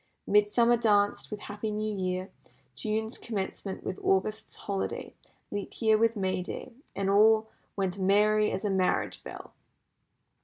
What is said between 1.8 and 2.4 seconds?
Year,